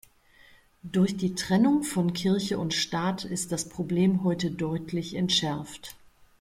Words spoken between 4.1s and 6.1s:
heute deutlich entschärft.